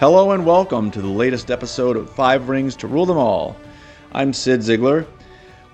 [0.00, 3.54] Hello and welcome to the latest episode of Five Rings to Rule Them All.
[4.12, 5.06] I'm Cyd Zeigler.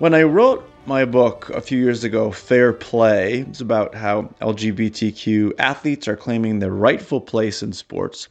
[0.00, 5.52] When I wrote my book a few years ago, Fair Play, it's about how LGBTQ
[5.60, 8.26] athletes are claiming their rightful place in sports.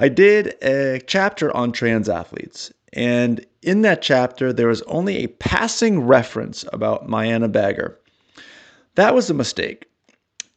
[0.00, 5.28] I did a chapter on trans athletes, and in that chapter, there was only a
[5.28, 8.00] passing reference about Mianne Bagger.
[8.96, 9.89] That was a mistake.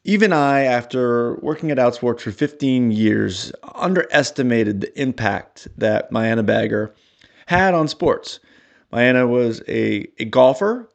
[0.06, 6.94] Even I, after working at Outsports for 15 years, underestimated the impact that Mianne Bagger
[7.46, 8.40] had on sports.
[8.92, 10.90] Mianne was a, a golfer,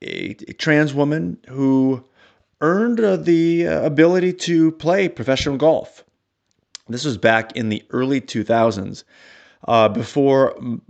[0.00, 2.02] a, a trans woman who
[2.62, 6.02] earned uh, the uh, ability to play professional golf.
[6.88, 9.04] This was back in the early 2000s,
[9.68, 10.80] uh, before m-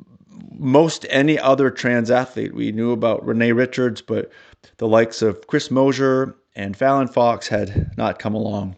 [0.56, 2.54] most any other trans athlete.
[2.54, 4.30] We knew about Renee Richards, but
[4.77, 8.77] the likes of Chris Mosier and Fallon Fox had not come along.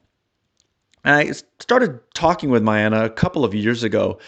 [1.04, 4.18] And I started talking with Mianne a couple of years ago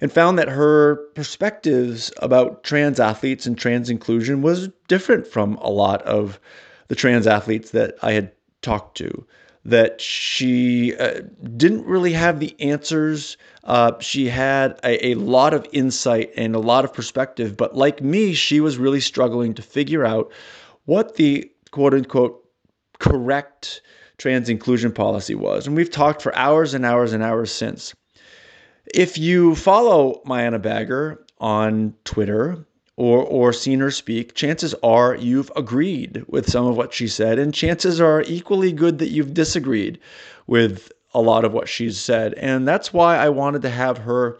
[0.00, 5.70] and found that her perspectives about trans athletes and trans inclusion was different from a
[5.70, 6.40] lot of
[6.88, 9.26] the trans athletes that I had talked to.
[9.64, 11.22] That she uh,
[11.56, 13.36] didn't really have the answers.
[13.64, 18.00] Uh, she had a, a lot of insight and a lot of perspective, but like
[18.00, 20.30] me, she was really struggling to figure out
[20.84, 22.45] what the quote unquote
[22.98, 23.82] correct
[24.18, 25.66] trans inclusion policy was.
[25.66, 27.94] And we've talked for hours and hours and hours since.
[28.94, 32.64] If you follow Mianne Bagger on Twitter
[32.96, 37.38] or, or seen her speak, chances are you've agreed with some of what she said,
[37.38, 39.98] and chances are equally good that you've disagreed
[40.46, 42.34] with a lot of what she's said.
[42.34, 44.38] And that's why I wanted to have her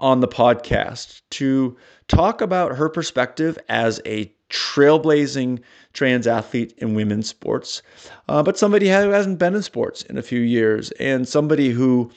[0.00, 1.76] on the podcast to
[2.08, 5.60] talk about her perspective as a trailblazing
[5.92, 7.82] trans athlete in women's sports,
[8.28, 12.10] uh, but somebody who hasn't been in sports in a few years and somebody who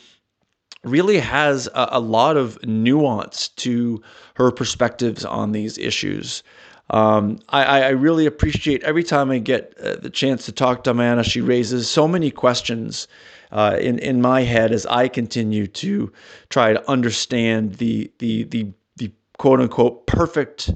[0.83, 4.01] really has a, a lot of nuance to
[4.35, 6.43] her perspectives on these issues.
[6.91, 10.91] Um, I, I, really appreciate every time I get uh, the chance to talk to
[10.91, 11.23] Amanda.
[11.23, 13.07] She raises so many questions
[13.51, 16.11] uh, in in my head as I continue to
[16.49, 20.71] try to understand the the the the quote unquote perfect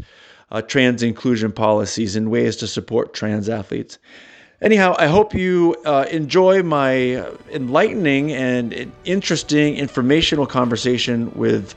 [0.52, 4.00] uh, trans inclusion policies and ways to support trans athletes.
[4.62, 11.76] Anyhow, I hope you uh, enjoy my enlightening and interesting informational conversation with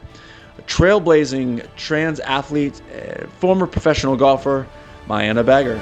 [0.66, 4.66] trailblazing trans athlete, uh, former professional golfer,
[5.08, 5.80] Mianne Bagger.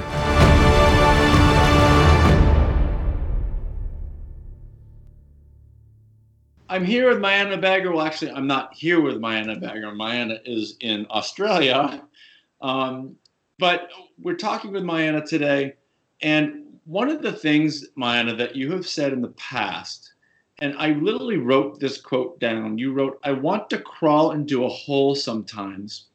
[6.69, 7.91] I'm here with Mianne Bagger.
[7.91, 9.91] Well, actually, I'm not here with Mianne Bagger.
[9.91, 12.01] Mianne is in Australia.
[12.61, 13.15] Um,
[13.59, 13.89] but
[14.19, 15.75] we're talking with Mianne today,
[16.21, 20.13] and one of the things, Mianne, that you have said in the past,
[20.59, 22.77] and I literally wrote this quote down.
[22.77, 26.05] You wrote, I want to crawl into a hole sometimes.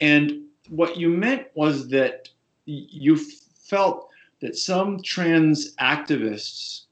[0.00, 2.28] And what you meant was that
[2.64, 4.08] you felt
[4.40, 6.82] that some trans activists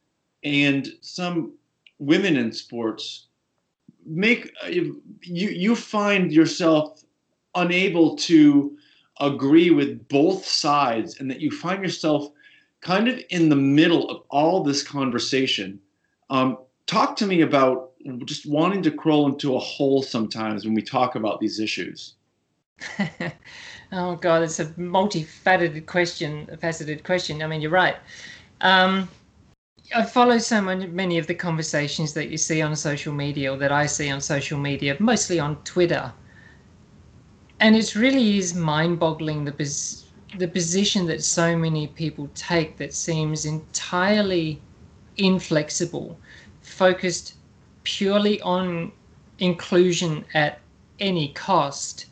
[0.45, 1.55] and some
[1.99, 3.27] women in sports
[4.07, 7.03] make you you find yourself
[7.55, 8.77] unable to
[9.21, 12.31] agree with both sides and that you find yourself
[12.81, 15.81] kind of in the middle of all this conversation.
[16.31, 17.93] Um, talk to me about
[18.25, 22.15] just wanting to crawl into a hole sometimes when we talk about these issues.
[23.93, 26.47] oh God, it's a multifaceted question.
[26.61, 27.43] Faceted question.
[27.43, 27.97] I mean, you're right.
[28.61, 29.09] Um,
[29.95, 33.73] I follow so many of the conversations that you see on social media, or that
[33.73, 36.13] I see on social media, mostly on Twitter,
[37.65, 40.05] and it really is mind-boggling the pos-
[40.37, 44.61] the position that so many people take that seems entirely
[45.17, 46.19] inflexible,
[46.61, 47.37] focused
[47.83, 48.93] purely on
[49.39, 50.61] inclusion at
[51.01, 52.05] any cost,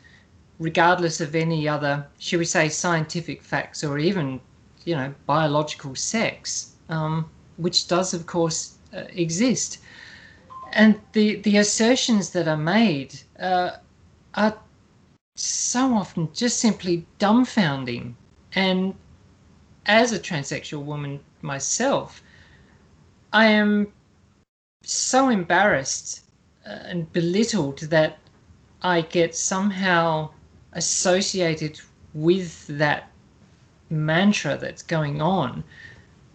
[0.57, 4.41] regardless of any other, should we say, scientific facts or even,
[4.85, 9.77] you know, biological sex, um, which does, of course, uh, exist.
[10.71, 13.71] And the, the assertions that are made uh,
[14.33, 14.57] are
[15.35, 18.13] so often just simply dumbfounding.
[18.53, 18.93] And
[19.85, 22.21] as a transsexual woman myself,
[23.31, 23.91] I am
[24.83, 26.25] so embarrassed
[26.65, 28.19] uh, and belittled that
[28.83, 30.29] I get somehow
[30.73, 31.79] associated
[32.13, 33.09] with that
[33.89, 35.63] mantra that's going on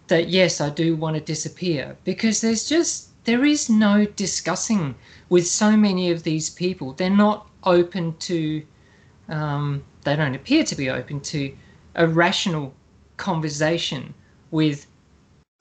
[0.07, 4.95] that yes, I do want to disappear because there's just there is no discussing
[5.29, 6.93] with so many of these people.
[6.93, 8.63] They're not open to
[9.29, 11.55] um, they don't appear to be open to
[11.95, 12.73] a rational
[13.17, 14.13] conversation
[14.51, 14.87] with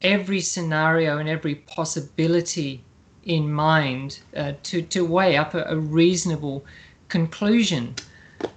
[0.03, 2.85] every scenario and every possibility
[3.25, 6.65] in mind uh, to to weigh up a, a reasonable
[7.09, 7.95] conclusion.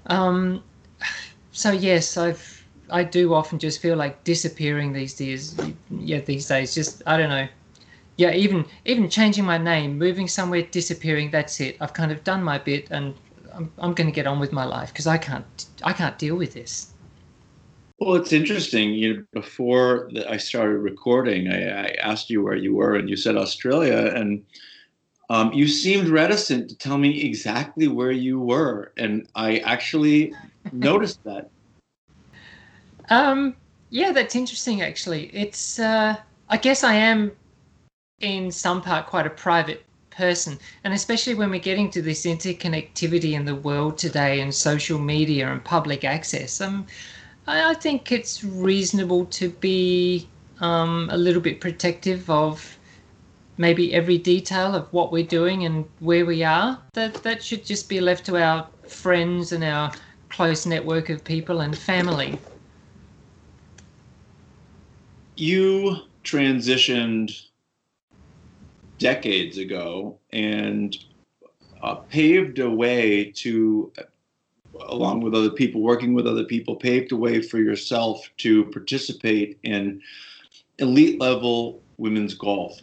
[0.08, 0.64] Um,
[1.52, 5.56] so yes, I've I do often just feel like disappearing these days.
[5.90, 7.48] Yeah, these days, just I don't know.
[8.18, 11.32] Yeah, even even changing my name, moving somewhere, disappearing.
[11.32, 11.78] That's it.
[11.82, 13.16] I've kind of done my bit, and
[13.54, 16.36] I'm I'm going to get on with my life because I can't I can't deal
[16.36, 16.92] with this.
[18.00, 18.94] Well, it's interesting.
[18.94, 23.16] You know, before I started recording, I, I asked you where you were, and you
[23.16, 24.44] said Australia, and
[25.30, 30.34] um, you seemed reticent to tell me exactly where you were, and I actually
[30.72, 31.52] noticed that.
[33.10, 33.56] Um,
[33.92, 34.82] yeah, that's interesting.
[34.82, 35.80] Actually, it's.
[35.80, 36.16] Uh,
[36.50, 37.32] I guess I am,
[38.20, 43.34] in some part, quite a private person, and especially when we're getting to this interconnectivity
[43.34, 46.62] in the world today, and social media and public access.
[46.62, 46.86] Um,
[47.48, 50.28] I, I think it's reasonable to be
[50.60, 52.78] um, a little bit protective of
[53.58, 56.80] maybe every detail of what we're doing and where we are.
[56.94, 59.92] That that should just be left to our friends and our
[60.30, 62.40] close network of people and family.
[65.36, 67.51] You transitioned
[69.02, 70.96] decades ago and
[71.82, 73.92] uh, paved a way to,
[74.88, 79.58] along with other people, working with other people, paved a way for yourself to participate
[79.64, 80.00] in
[80.78, 82.80] elite level women's golf.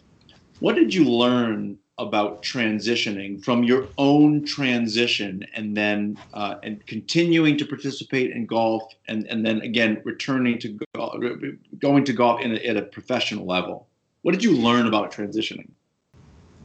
[0.59, 7.57] What did you learn about transitioning from your own transition and then uh, and continuing
[7.57, 11.19] to participate in golf and, and then again returning to go-
[11.77, 13.89] going to golf in a, at a professional level
[14.21, 15.69] what did you learn about transitioning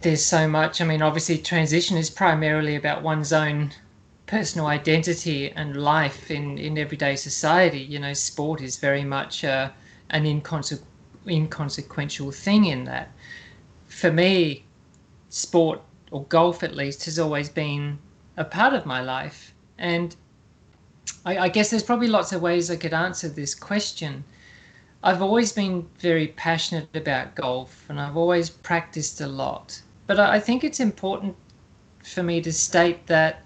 [0.04, 0.82] there's so much.
[0.82, 3.72] I mean obviously transition is primarily about one's own
[4.26, 7.80] personal identity and life in, in everyday society.
[7.80, 9.70] You know sport is very much uh,
[10.10, 10.82] an inconse-
[11.26, 13.12] inconsequential thing in that.
[13.86, 14.64] For me
[15.30, 15.80] sport
[16.10, 17.98] or golf at least has always been
[18.36, 19.54] a part of my life.
[19.78, 20.14] And
[21.24, 24.22] I, I, guess there's probably lots of ways i could answer this question.
[25.02, 30.38] I've always been very passionate about golf and i've always practiced a lot but i,
[30.38, 31.34] think it's important
[32.02, 33.42] for me to state that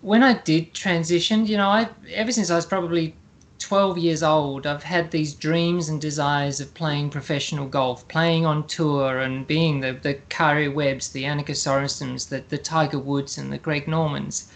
[0.00, 3.14] when i did transition you know i ever since i was probably
[3.58, 8.66] 12 years old, I've had these dreams and desires of playing professional golf, playing on
[8.66, 13.52] tour and being the, the Karrie Webbs, the Annika Sorenstams, the, the Tiger Woods and
[13.52, 14.52] the Greg Normans.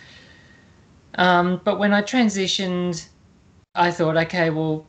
[1.16, 3.08] Um, but when I transitioned,
[3.74, 4.86] I thought, okay, well,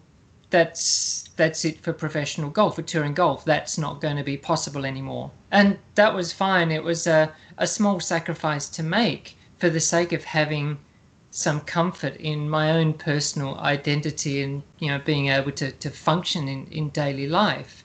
[0.53, 3.43] that's that's it for professional golf, for touring golf.
[3.43, 5.31] That's not going to be possible anymore.
[5.51, 6.71] And that was fine.
[6.71, 10.77] It was a, a small sacrifice to make for the sake of having–
[11.35, 16.47] some comfort in my own personal identity and you know being able to, to function
[16.47, 17.83] in, in daily life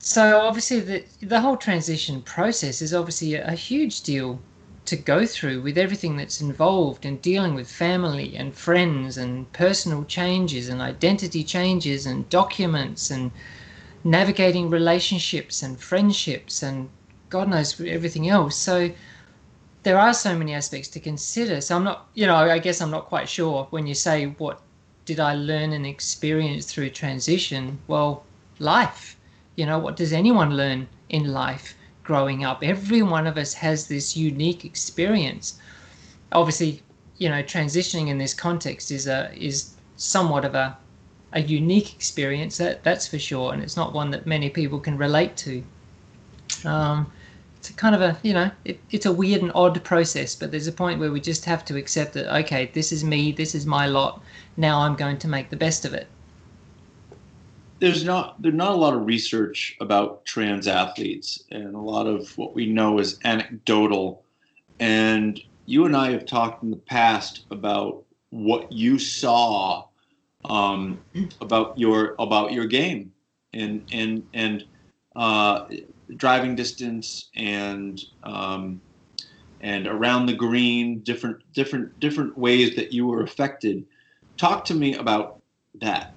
[0.00, 4.40] so obviously the the whole transition process is obviously a, a huge deal
[4.90, 10.02] to go through with everything that's involved in dealing with family and friends and personal
[10.02, 13.30] changes and identity changes and documents and
[14.02, 16.88] navigating relationships and friendships and
[17.28, 18.56] God knows everything else.
[18.56, 18.90] So
[19.84, 21.60] there are so many aspects to consider.
[21.60, 24.60] So I'm not, you know, I guess I'm not quite sure when you say what
[25.04, 27.78] did I learn and experience through transition?
[27.86, 28.24] Well,
[28.58, 29.16] life.
[29.54, 32.62] You know, what does anyone learn in life growing up?
[32.62, 35.58] Every one of us has this unique experience.
[36.32, 36.82] Obviously,
[37.18, 40.76] you know, transitioning in this context is a is somewhat of a
[41.32, 42.56] a unique experience.
[42.58, 45.62] That that's for sure, and it's not one that many people can relate to.
[46.64, 47.10] Um,
[47.60, 50.66] it's kind of a you know it, it's a weird and odd process but there's
[50.66, 53.66] a point where we just have to accept that okay this is me this is
[53.66, 54.22] my lot
[54.56, 56.06] now i'm going to make the best of it
[57.80, 62.36] there's not there's not a lot of research about trans athletes and a lot of
[62.38, 64.22] what we know is anecdotal
[64.78, 69.84] and you and i have talked in the past about what you saw
[70.44, 71.00] um,
[71.40, 73.12] about your about your game
[73.52, 74.64] and and and
[75.16, 75.66] uh,
[76.16, 78.80] driving distance and um,
[79.60, 83.84] and around the green, different different different ways that you were affected.
[84.36, 85.42] Talk to me about
[85.80, 86.14] that.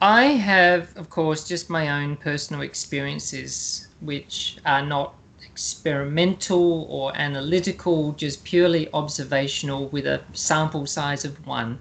[0.00, 8.12] I have, of course, just my own personal experiences, which are not experimental or analytical,
[8.12, 11.80] just purely observational with a sample size of one.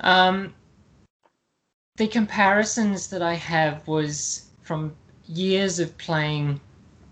[0.00, 0.54] Um,
[1.96, 4.94] the comparisons that I have was from
[5.26, 6.60] years of playing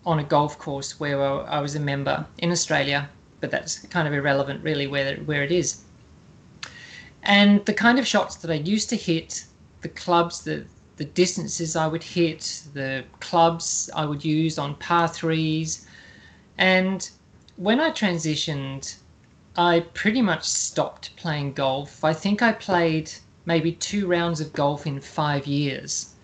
[0.04, 3.08] on a golf course where I was a member in Australia,
[3.40, 5.80] but that's kind of irrelevant really where where it is.
[7.22, 9.46] And the kind of shots that I used to hit,
[9.84, 10.64] the clubs, the
[10.96, 15.86] the distances I would hit, the clubs I would use on par threes.
[16.56, 17.08] And
[17.56, 18.96] when I transitioned,
[19.56, 22.02] I pretty much stopped playing golf.
[22.02, 23.10] I think I played
[23.44, 26.14] maybe two rounds of golf in five years.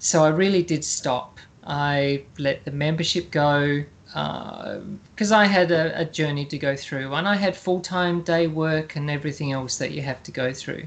[0.00, 1.38] So I really did stop.
[1.64, 7.12] I let the membership go because uh, I had a, a, journey to go through
[7.12, 10.52] and I had full time day work and everything else that you have to go
[10.52, 10.86] through.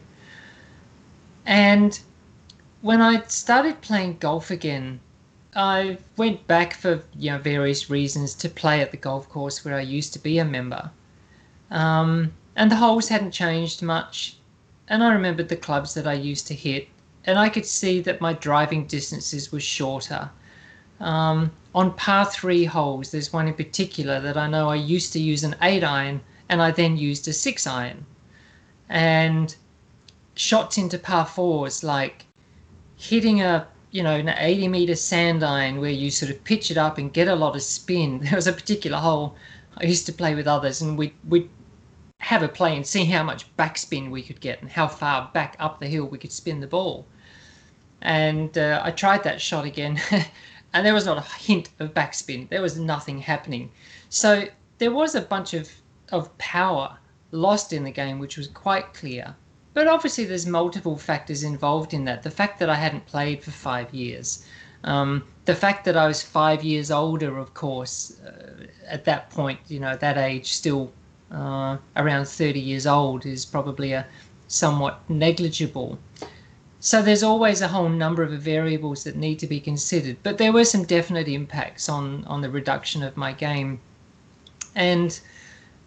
[1.45, 1.99] And
[2.81, 4.99] when I started playing golf again,
[5.55, 9.75] I went back for you know various reasons to play at the golf course where
[9.75, 10.89] I used to be a member.
[11.69, 14.37] Um, and the holes hadn't changed much.
[14.87, 16.87] And I remembered the clubs that I used to hit,
[17.25, 20.29] and I could see that my driving distances were shorter.
[20.99, 25.19] Um, on par three holes, there's one in particular that I know I used to
[25.19, 28.05] use an eight iron and I then used a six iron.
[28.89, 29.55] And
[30.35, 32.25] shots into par fours, like
[33.01, 36.77] hitting a you know an 80 meter sand iron where you sort of pitch it
[36.77, 38.19] up and get a lot of spin.
[38.23, 39.35] There was a particular hole
[39.77, 41.49] I used to play with others, and we we
[42.19, 45.55] have a play and see how much backspin we could get and how far back
[45.59, 47.07] up the hill we could spin the ball.
[48.03, 49.99] And uh, I tried that shot again,
[50.73, 52.49] and there was not a hint of backspin.
[52.49, 53.71] There was nothing happening.
[54.09, 55.71] So there was a bunch of,
[56.11, 56.97] of power
[57.31, 59.35] lost in the game, which was quite clear.
[59.73, 62.23] But obviously, there's multiple factors involved in that.
[62.23, 64.45] The fact that I hadn't played for five years,
[64.83, 69.59] um, the fact that I was five years older, of course, uh, at that point,
[69.67, 70.91] you know, that age, still
[71.31, 74.05] uh, around 30 years old, is probably a
[74.47, 75.97] somewhat negligible.
[76.81, 80.17] So there's always a whole number of variables that need to be considered.
[80.23, 83.79] But there were some definite impacts on on the reduction of my game,
[84.75, 85.19] and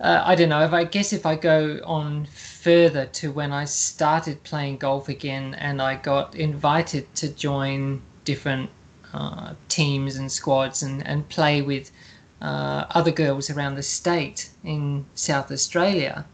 [0.01, 2.27] uh, I don't know if I guess if I go on
[2.65, 8.71] further to when I started playing golf again and I got invited to join different
[9.13, 11.93] uh, teams and squads and, and play with
[12.41, 16.25] uh, other girls around the state in South Australia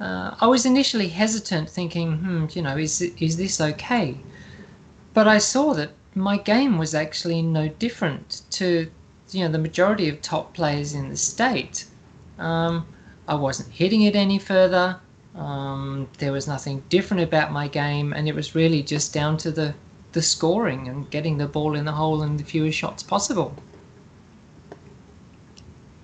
[0.00, 4.16] uh, I was initially hesitant, thinking, hmm, you know, is is this okay?
[5.12, 8.90] But I saw that my game was actually no different to,
[9.30, 11.84] you know, the majority of top players in the state.
[12.38, 12.86] Um,
[13.28, 14.98] I wasn't hitting it any further.
[15.40, 19.50] Um, there was nothing different about my game, and it was really just down to
[19.50, 19.74] the
[20.12, 23.54] the scoring and getting the ball in the hole and the fewest shots possible.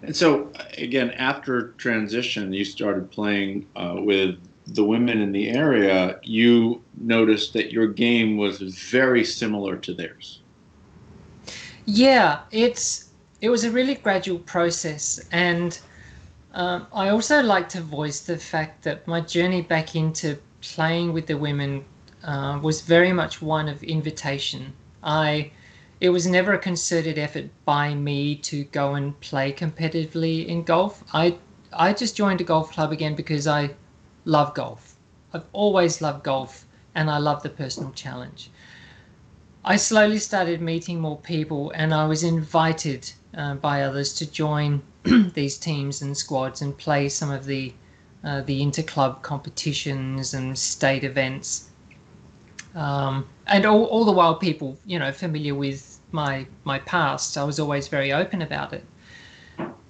[0.03, 4.37] And so, again, after transition, you started playing uh, with
[4.69, 6.21] the women in the area.
[6.23, 10.41] You noticed that your game was very similar to theirs.
[11.85, 15.79] Yeah, it's it was a really gradual process, and
[16.57, 21.27] um, I also like to voice the fact that my journey back into playing with
[21.27, 21.85] the women
[22.25, 24.73] uh, was very much one of invitation.
[25.03, 25.51] I
[26.01, 31.05] it was never a concerted effort by me to go and play competitively in golf.
[31.13, 31.37] I
[31.75, 33.75] I just joined a golf club again because I
[34.25, 34.97] love golf.
[35.35, 38.51] I've always loved golf and I love the personal challenge.
[39.63, 44.83] I slowly started meeting more people and I was invited uh, by others to join
[45.35, 47.73] these teams and squads and play some of the
[48.25, 51.71] uh, the interclub competitions and state events.
[52.75, 57.45] Um, and all, all the while people, you know, familiar with my my past, I
[57.45, 58.85] was always very open about it.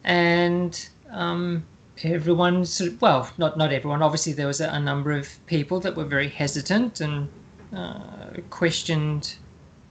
[0.04, 1.64] And um,
[2.04, 4.02] everyone, sort of, well, not not everyone.
[4.02, 7.28] Obviously, there was a, a number of people that were very hesitant and
[7.74, 9.36] uh, questioned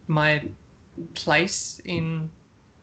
[0.07, 0.49] my
[1.13, 2.29] place in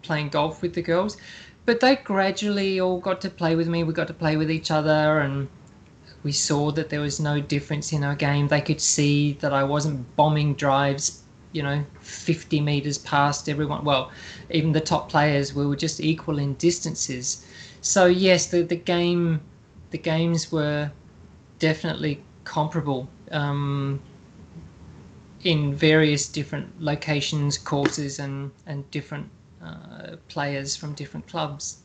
[0.03, 1.17] playing golf with the girls.
[1.65, 3.85] But they gradually all got to play with me.
[3.85, 5.49] We got to play with each other, and
[6.23, 8.49] we saw that there was no difference in our game.
[8.49, 13.85] They could see that I wasn't bombing drives, you know, 50 meters past everyone.
[13.85, 14.11] Well,
[14.51, 17.47] even the top players, we were just equal in distances.
[17.81, 19.41] So yes, the the game,
[19.91, 20.91] the games were
[21.59, 24.01] definitely comparable um,
[25.43, 29.29] in various different locations, courses, and and different
[29.65, 31.83] uh, players from different clubs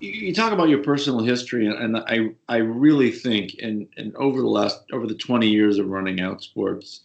[0.00, 4.46] you talk about your personal history, and I I really think, and and over the
[4.46, 7.00] last over the 20 years of running Outsports,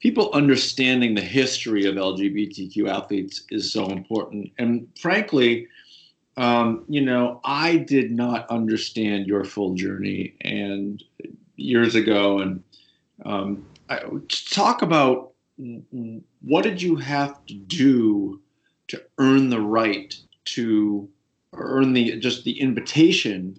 [0.00, 4.50] people understanding the history of LGBTQ athletes is so important.
[4.58, 5.68] And frankly,
[6.36, 11.02] um, you know, I did not understand your full journey, and
[11.56, 12.62] years ago, and
[13.24, 14.02] um, I,
[14.50, 18.40] talk about what did you have to do
[18.88, 21.08] to earn the right to
[21.54, 23.58] earn the just the invitation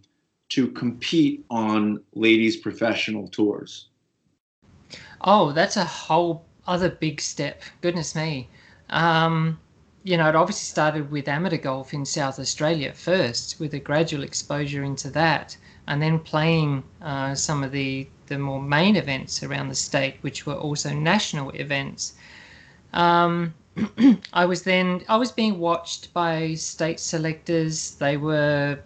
[0.49, 3.89] to compete on ladies professional tours?
[5.21, 7.61] Oh, that's a whole other big step.
[7.81, 8.47] Goodness me.
[8.89, 9.59] Um,
[10.03, 14.23] you know, it obviously started with amateur golf in South Australia first, with a gradual
[14.23, 19.69] exposure into that, and then playing uh, some of the, the more main events around
[19.69, 22.13] the state, which were also national events.
[22.93, 23.53] Um,
[24.33, 27.95] I was then I was being watched by state selectors.
[27.95, 28.79] They were,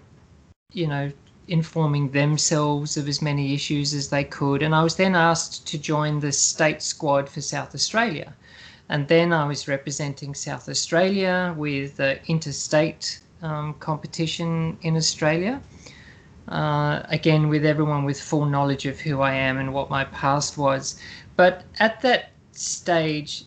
[0.73, 1.11] you know,
[1.47, 5.77] informing themselves of as many issues as they could, and I was then asked to
[5.77, 8.33] join the state squad for South Australia,
[8.89, 15.61] and then I was representing South Australia with the interstate um, competition in Australia.
[16.47, 20.57] Uh, again, with everyone with full knowledge of who I am and what my past
[20.57, 20.99] was.
[21.35, 23.45] But at that stage,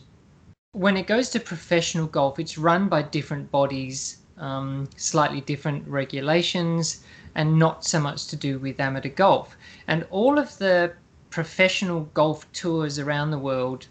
[0.71, 7.03] when it goes to professional golf, it's run by different bodies, um, slightly different regulations,
[7.35, 9.55] and not so much to do with amateur golf.
[9.87, 10.93] And all of the
[11.29, 13.87] professional golf tours around the world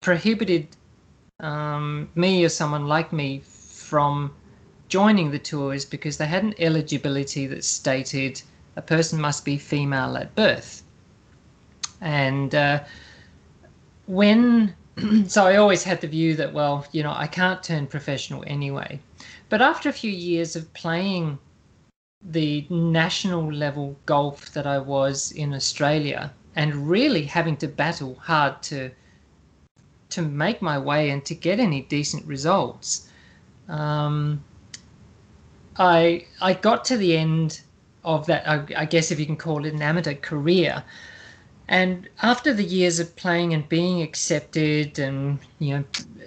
[0.00, 0.68] prohibited
[1.40, 4.32] um, me or someone like me from
[4.88, 8.42] joining the tour is because they had an eligibility that stated
[8.76, 10.82] a person must be female at birth.
[12.00, 12.84] And uh,
[14.06, 14.74] when
[15.26, 19.00] so I always had the view that, well, you know, I can't turn professional anyway.
[19.48, 21.38] But after a few years of playing
[22.22, 28.62] the national level golf that I was in Australia and really having to battle hard
[28.64, 28.90] to
[30.10, 33.10] to make my way and to get any decent results,
[33.68, 34.42] um,
[35.78, 37.60] I I got to the end
[38.04, 38.48] of that.
[38.48, 40.82] I, I guess if you can call it an amateur career,
[41.68, 45.84] and after the years of playing and being accepted and, you know,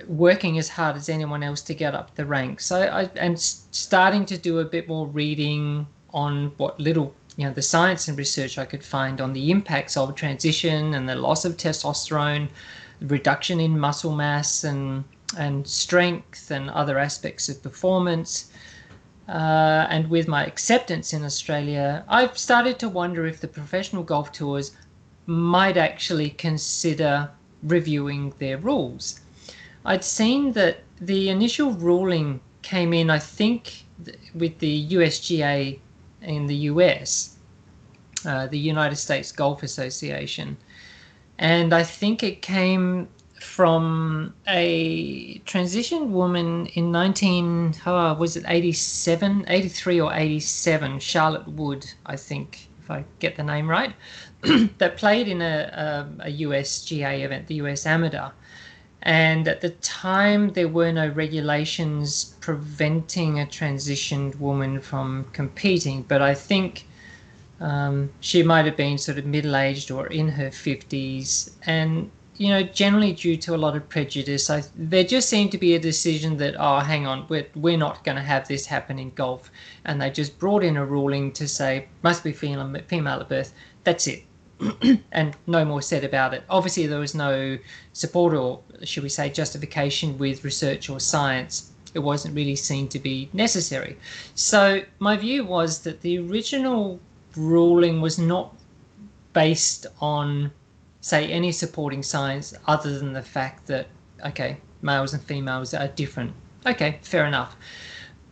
[0.07, 4.25] working as hard as anyone else to get up the ranks, I, I and starting
[4.27, 8.57] to do a bit more reading on what little, you know, the science and research
[8.57, 12.49] I could find on the impacts of transition and the loss of testosterone,
[13.01, 15.03] reduction in muscle mass and
[15.37, 18.51] and strength and other aspects of performance.
[19.27, 24.31] Uh, and with my acceptance in Australia, I've started to wonder if the professional golf
[24.31, 24.71] tours
[25.25, 27.29] might actually consider
[27.63, 29.21] reviewing their rules.
[29.85, 33.85] I'd seen that the initial ruling came in, I think,
[34.33, 35.79] with the USGA
[36.21, 37.37] in the US,
[38.25, 40.57] uh, the United States Golf Association.
[41.37, 43.07] And I think it came
[43.41, 51.91] from a transitioned woman in 19, oh, was it 87, 83 or 87, Charlotte Wood,
[52.05, 53.93] I think, if I get the name right.
[54.77, 58.29] that played in a, a, a USGA event, the US Amateur.
[59.01, 66.03] And at the time, there were no regulations preventing a transitioned woman from competing.
[66.03, 66.85] But I think
[67.59, 71.51] um, she might have been sort of middle aged or in her 50s.
[71.65, 75.59] And, you know, generally due to a lot of prejudice, I, there just seemed to
[75.59, 78.97] be a decision that, oh, hang on, we're, we're not going to have this happen
[78.97, 79.51] in golf.
[79.85, 83.53] And they just brought in a ruling to say, must be female, female at birth.
[83.83, 84.23] That's it
[85.11, 86.43] and no more said about it.
[86.49, 87.59] Obviously, there was no
[87.93, 91.69] support or, should we say, justification with research or science.
[91.93, 93.97] It wasn't really seen to be necessary.
[94.33, 96.99] So, my view was that the original
[97.35, 98.55] ruling was not
[99.33, 100.51] based on,
[101.01, 103.87] say, any supporting science other than the fact that,
[104.25, 106.31] okay, males and females are different.
[106.65, 107.55] Okay, fair enough.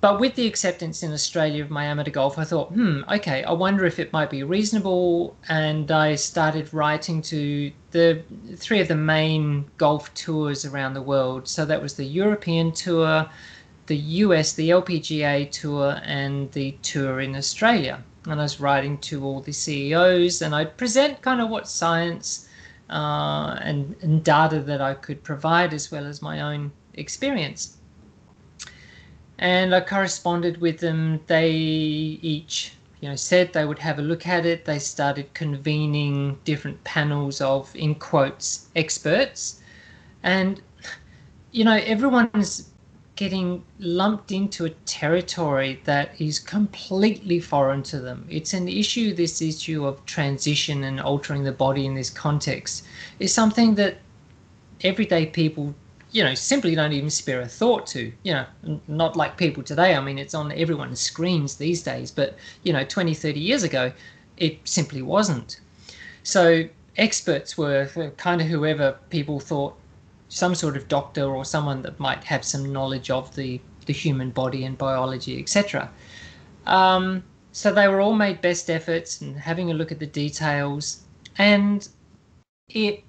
[0.01, 3.51] But with the acceptance in Australia of my amateur golf, I thought, hmm, okay, I
[3.51, 5.35] wonder if it might be reasonable.
[5.49, 8.21] And I started writing to the
[8.55, 11.49] three of the main golf tours around the world.
[11.49, 13.29] So that was the European tour,
[13.87, 18.01] the US, the LPGA tour, and the tour in Australia.
[18.25, 22.47] And I was writing to all the CEOs, and I'd present kind of what science
[22.89, 27.77] uh, and, and data that I could provide, as well as my own experience
[29.39, 31.21] and I corresponded with them.
[31.27, 34.65] They each, you know, said they would have a look at it.
[34.65, 39.61] They started convening different panels of, in quotes, experts,
[40.23, 40.61] and
[41.51, 42.68] you know, everyone's
[43.19, 48.25] getting lumped into a territory that is completely foreign to them.
[48.29, 49.13] It's an issue.
[49.13, 52.85] This issue of transition and altering the body in this context
[53.19, 53.97] is something that
[54.85, 55.75] everyday people
[56.11, 58.45] you know, simply don't even spare a thought to, you know,
[58.87, 59.95] not like people today.
[59.95, 63.91] I mean, it's on everyone's screens these days, but, you know, 20, 30 years ago,
[64.37, 65.59] it simply wasn't.
[66.23, 66.63] So
[66.97, 69.75] experts were kind of whoever people thought
[70.29, 74.29] some sort of doctor or someone that might have some knowledge of the, the human
[74.29, 75.89] body and biology, etc.
[76.65, 81.01] Um, so they were all made best efforts and having a look at the details.
[81.37, 81.87] And
[82.69, 83.03] it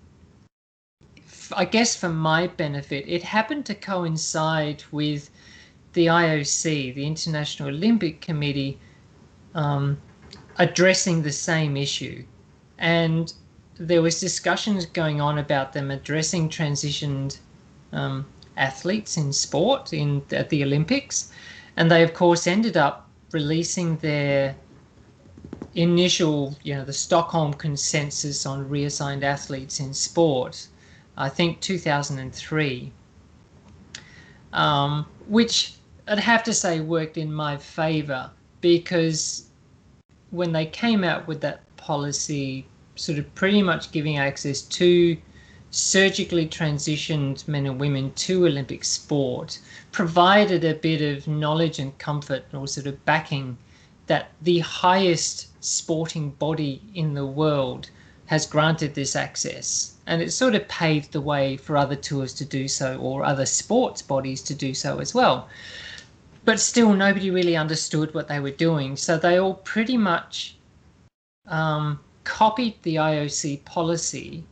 [1.52, 5.30] I guess for my benefit, it happened to coincide with
[5.94, 8.78] the IOC, the International Olympic Committee,
[9.54, 10.00] um,
[10.58, 12.24] addressing the same issue,
[12.78, 13.32] and
[13.80, 17.38] there was discussions going on about them addressing transitioned
[17.92, 21.32] um, athletes in sport in at the Olympics,
[21.78, 24.54] and they of course ended up releasing their
[25.74, 30.68] initial, you know, the Stockholm Consensus on reassigned athletes in sport,
[31.16, 32.92] I think 2003,
[34.52, 39.48] um, which I'd have to say worked in my favor because
[40.28, 42.69] when they came out with that policy,
[43.00, 45.16] sort of pretty much giving access to
[45.70, 49.58] surgically transitioned men and women to Olympic sport,
[49.92, 53.56] provided a bit of knowledge and comfort or sort of backing
[54.06, 57.88] that the highest sporting body in the world
[58.26, 59.94] has granted this access.
[60.06, 63.46] And it sort of paved the way for other tours to do so or other
[63.46, 65.48] sports bodies to do so as well.
[66.44, 68.96] But still, nobody really understood what they were doing.
[68.96, 70.56] So they all pretty much
[71.46, 74.44] um, copied the IOC policy.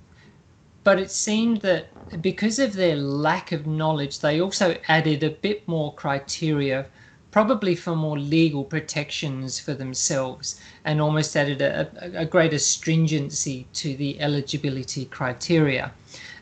[0.82, 1.86] But it seemed that
[2.20, 6.86] because of their lack of knowledge, they also added a bit more criteria
[7.30, 13.94] probably for more legal protections for themselves and almost added a, a, greater stringency to
[13.96, 15.92] the eligibility criteria.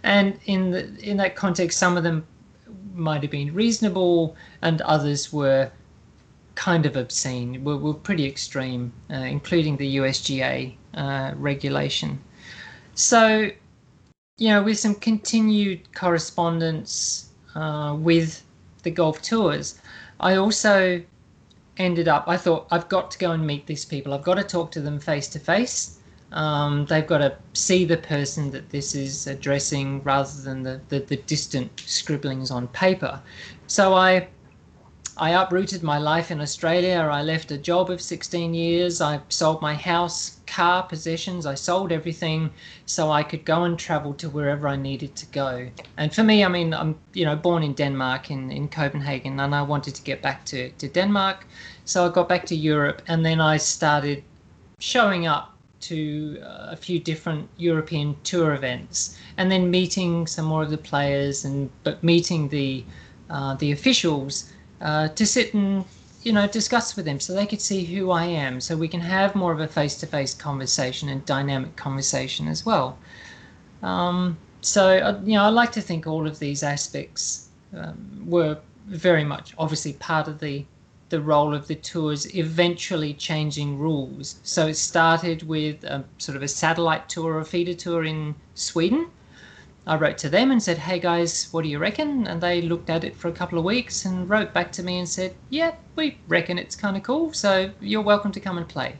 [0.04, 2.24] And in the, in that context, some of them
[2.94, 5.70] might have been reasonable, and others were
[6.56, 12.18] kind of obscene, were, were pretty extreme, uh, including the USGA uh, regulation.
[12.94, 13.50] So,
[14.38, 18.42] you know, with some continued correspondence uh, with
[18.82, 19.78] the golf tours,
[20.18, 21.02] I also
[21.76, 24.14] ended up, I thought, I've got to go and meet these people.
[24.14, 25.98] I've got to talk to them face to face.
[26.30, 31.16] They've got to see the person that this is addressing rather than the, the, the
[31.16, 33.20] distant scribblings on paper.
[33.66, 34.28] So I
[35.18, 37.08] I uprooted my life in Australia.
[37.10, 39.00] I left a job of 16 years.
[39.00, 41.46] I sold my house, car, possessions.
[41.46, 42.50] I sold everything
[42.84, 45.70] so I could go and travel to wherever I needed to go.
[45.96, 49.54] And for me, I mean, I'm you know born in Denmark in, in Copenhagen, and
[49.54, 51.46] I wanted to get back to, to Denmark.
[51.86, 54.22] So I got back to Europe, and then I started
[54.80, 55.56] showing up
[55.88, 60.78] to uh, a few different European tour events, and then meeting some more of the
[60.92, 62.84] players, and but meeting the
[63.30, 65.84] uh, the officials uh, to sit and
[66.22, 68.60] you know discuss with them so they could see who I am.
[68.60, 72.98] So we can have more of a face-to-face conversation and dynamic conversation as well.
[73.82, 78.58] Um, so uh, you know I like to think all of these aspects um, were
[78.86, 80.64] very much obviously part of the
[81.08, 84.40] the role of the tours eventually changing rules.
[84.42, 88.34] So it started with a, sort of a satellite tour or a feeder tour in
[88.56, 89.06] Sweden
[89.88, 92.26] I wrote to them and said, hey guys, what do you reckon?
[92.26, 94.98] And they looked at it for a couple of weeks and wrote back to me
[94.98, 98.68] and said, yeah, we reckon it's kind of cool, so you're welcome to come and
[98.68, 98.96] play.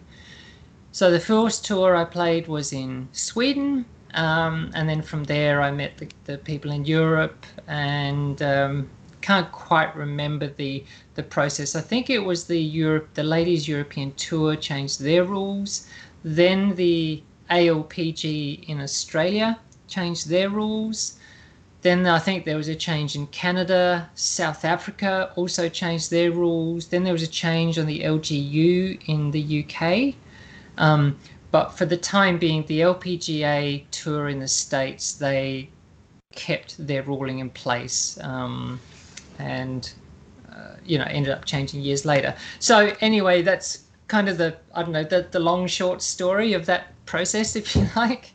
[0.93, 5.73] So the first tour I played was in Sweden, um, and then from there I
[5.73, 8.89] met the, the people in Europe and um,
[9.21, 10.85] can't quite remember the
[11.17, 11.75] the process.
[11.75, 15.89] I think it was the Europe, the ladies European tour changed their rules,
[16.23, 21.19] then the ALPG in Australia changed their rules.
[21.83, 24.11] Then I think there was a change in Canada.
[24.15, 26.89] South Africa also changed their rules.
[26.89, 30.15] Then there was a change on the LGU in the UK.
[30.79, 31.17] Um,
[31.53, 35.71] but for the time being, the LPGA tour in the States, they
[36.35, 38.81] kept their ruling in place um,
[39.39, 39.93] and,
[40.53, 42.35] uh, you know, ended up changing years later.
[42.59, 46.67] So, anyway, that's kind of the, I don't know, the, the long, short story of
[46.67, 48.33] that process, if you like.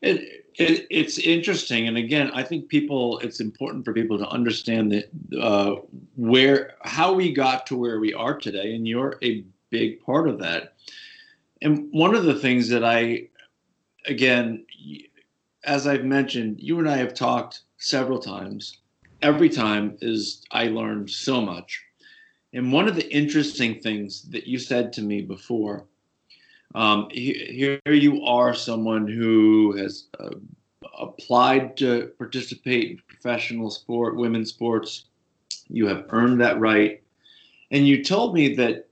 [0.00, 3.18] It, it, it's interesting, and again, I think people.
[3.18, 5.76] It's important for people to understand that uh,
[6.16, 10.38] where how we got to where we are today, and you're a big part of
[10.40, 10.74] that.
[11.62, 13.28] And one of the things that I,
[14.06, 14.66] again,
[15.64, 18.78] as I've mentioned, you and I have talked several times.
[19.22, 21.80] Every time is I learned so much.
[22.52, 25.86] And one of the interesting things that you said to me before
[26.74, 30.30] um, here you are someone who has uh,
[30.98, 35.06] applied to participate in professional sport, women's sports.
[35.68, 37.02] You have earned that right.
[37.70, 38.88] And you told me that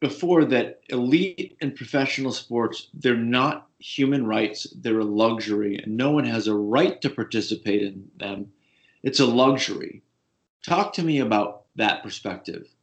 [0.00, 6.10] before that elite and professional sports, they're not human rights, they're a luxury, and no
[6.10, 8.52] one has a right to participate in them.
[9.02, 10.02] It's a luxury.
[10.64, 12.73] Talk to me about that perspective.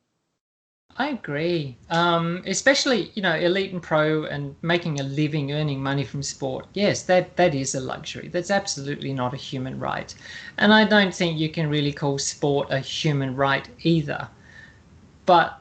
[0.97, 1.77] I agree.
[1.89, 6.67] Um, especially, you know, elite and pro and making a living, earning money from sport.
[6.73, 8.27] Yes, that that is a luxury.
[8.29, 10.13] That's absolutely not a human right.
[10.57, 14.29] And I don't think you can really call sport a human right either.
[15.25, 15.59] But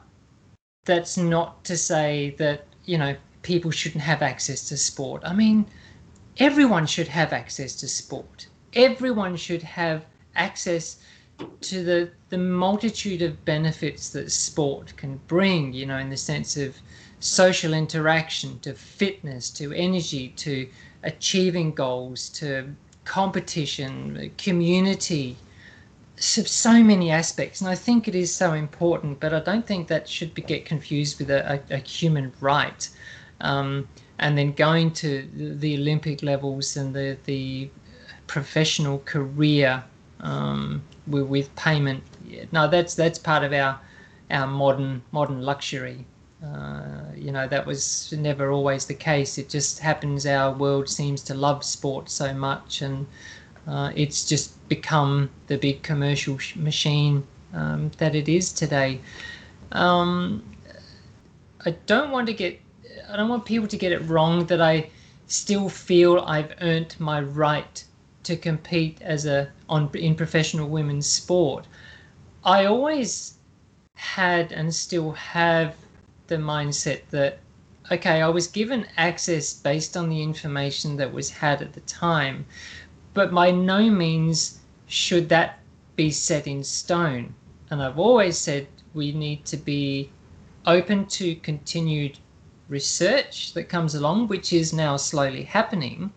[0.85, 5.23] that's not to say that, you know, people shouldn't have access to sport.
[5.25, 5.65] I mean,
[6.37, 8.47] everyone should have access to sport.
[8.73, 10.97] Everyone should have access
[11.61, 16.57] to the the multitude of benefits that sport can bring you know in the sense
[16.57, 16.77] of
[17.19, 20.67] social interaction to fitness to energy to
[21.03, 22.67] achieving goals to
[23.05, 25.35] competition community.
[26.17, 29.87] So, so many aspects and i think it is so important but i don't think
[29.87, 32.87] that should be, get confused with a, a, a human right.
[33.39, 33.87] Um,
[34.19, 37.69] and then going to the olympic levels and the the
[38.27, 39.83] professional career
[40.21, 42.03] um, with, with payment.
[42.51, 43.79] No, that's that's part of our
[44.29, 46.05] our modern modern luxury.
[46.43, 49.37] Uh, you know that was never always the case.
[49.37, 53.05] It just happens our world seems to love sport so much, and
[53.67, 59.01] uh, it's just become the big commercial sh- machine um, that it is today.
[59.71, 60.43] Um,
[61.65, 62.59] I don't want to get.
[63.09, 64.89] I don't want people to get it wrong that I
[65.27, 67.83] still feel I've earned my right
[68.23, 71.65] to compete as a on in professional women's sport,
[72.43, 73.35] I always
[73.95, 75.75] had and still have
[76.27, 77.39] the mindset that
[77.91, 82.45] okay, I was given access based on the information that was had at the time,
[83.13, 85.59] but by no means should that
[85.95, 87.33] be set in stone.
[87.69, 90.09] And I've always said we need to be
[90.65, 92.17] open to continued
[92.69, 96.11] research that comes along, which is now slowly happening.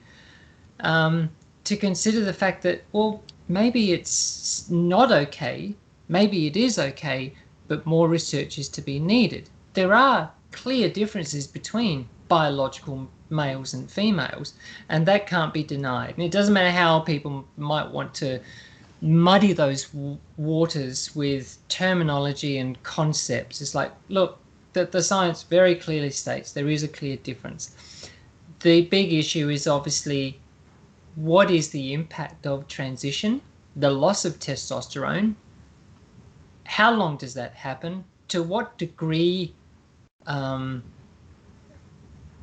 [0.81, 1.31] Um,
[1.64, 5.74] to consider the fact that, well, maybe it's not okay,
[6.09, 7.35] maybe it is okay,
[7.68, 9.48] but more research is to be needed.
[9.72, 14.55] There are clear differences between biological males and females,
[14.88, 16.14] and that can't be denied.
[16.14, 18.40] And it doesn't matter how people might want to
[19.00, 23.61] muddy those w- waters with terminology and concepts.
[23.61, 24.38] It's like, look,
[24.72, 28.11] the, the science very clearly states there is a clear difference.
[28.61, 30.40] The big issue is obviously
[31.16, 33.40] what is the impact of transition,
[33.77, 35.35] the loss of testosterone,
[36.64, 39.53] how long does that happen, to what degree
[40.27, 40.83] um,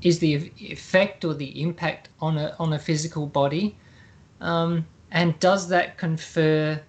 [0.01, 3.75] is the effect or the impact on a, on a physical body,
[4.39, 6.81] um, and does that confer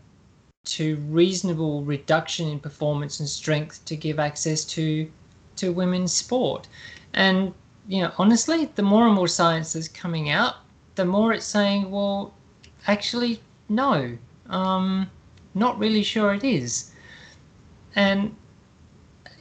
[0.65, 5.11] to reasonable reduction in performance and strength to give access to
[5.57, 6.69] to women's sport?
[7.15, 7.53] And
[7.89, 10.57] you know honestly the more and more science is coming out
[10.95, 12.35] the more it's saying, well,
[12.87, 14.17] actually, no,
[14.49, 15.11] um,
[15.55, 16.93] not really sure it is.
[17.95, 18.35] And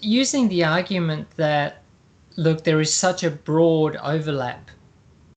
[0.02, 1.84] using the argument that,
[2.38, 4.70] look, there is such a broad overlap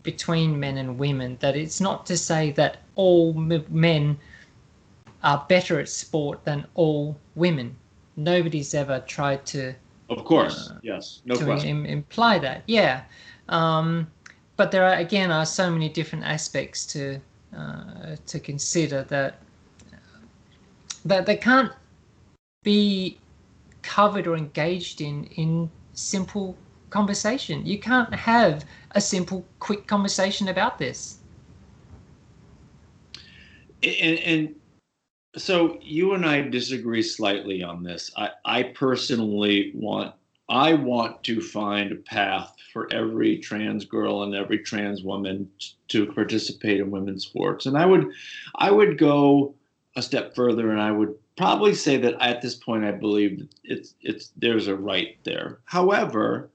[0.03, 4.19] between men and women that it's not to say that all men
[5.23, 7.75] are better at sport than all women.
[8.17, 9.75] Nobody's ever tried to.
[10.11, 11.71] Of course, uh, yes, no to question.
[11.71, 13.05] Im- imply that, yeah.
[13.49, 14.07] Um,
[14.57, 17.21] but there are again are so many different aspects to
[17.57, 19.39] uh, to consider that
[21.05, 21.73] that they can't
[22.63, 23.19] be
[23.83, 26.57] covered or engaged in in simple
[26.95, 27.67] conversation.
[27.67, 31.19] You can't have a simple, quick conversation about this.
[33.83, 34.55] And, and
[35.37, 38.13] so you and I disagree slightly on this.
[38.17, 40.15] I, I personally want
[40.49, 45.51] I want to find a path for every trans girl and every trans woman
[45.89, 47.67] to participate in women's sports.
[47.67, 48.11] And I would
[48.57, 49.55] I would go
[49.97, 53.95] a step further and I would probably say that at this point I believe it's
[54.01, 55.61] it's there's a right there.
[55.65, 56.51] However,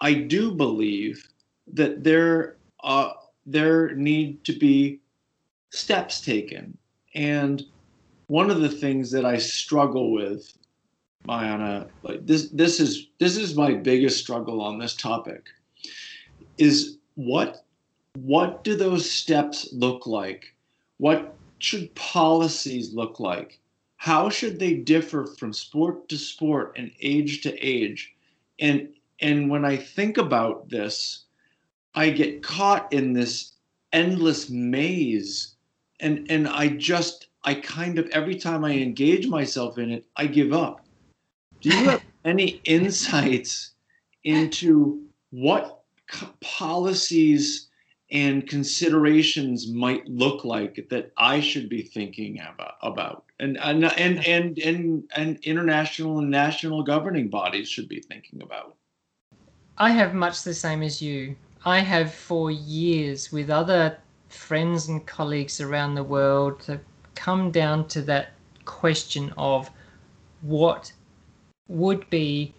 [0.00, 1.28] I do believe
[1.72, 3.12] that there uh,
[3.46, 5.00] there need to be
[5.70, 6.76] steps taken.
[7.14, 7.62] And
[8.26, 10.56] one of the things that I struggle with
[11.28, 15.46] Mianne, like this this is this is my biggest struggle on this topic
[16.58, 17.64] is what
[18.14, 20.54] what do those steps look like?
[20.98, 23.58] What should policies look like?
[23.96, 28.12] How should they differ from sport to sport and age to age?
[28.58, 28.88] And
[29.20, 31.24] and when I think about this,
[31.94, 33.52] I get caught in this
[33.92, 35.54] endless maze
[36.00, 40.26] and and I just I kind of every time I engage myself in it, I
[40.26, 40.81] give up
[41.62, 43.72] do you have any insights
[44.24, 45.82] into what
[46.40, 47.68] policies
[48.10, 53.24] and considerations might look like that I should be thinking about, about.
[53.40, 58.76] And, and and and and and international and national governing bodies should be thinking about.
[59.78, 61.34] I have much the same as you.
[61.64, 63.98] I have for years with other
[64.28, 66.80] friends and colleagues around the world to
[67.14, 68.32] come down to that
[68.64, 69.70] question of
[70.42, 70.92] what
[71.68, 72.52] would be